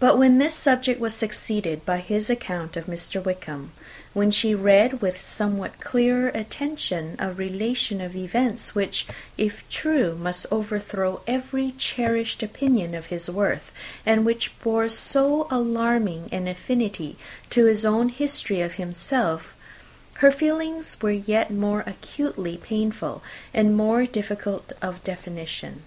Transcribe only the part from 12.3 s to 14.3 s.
opinion of his worth, and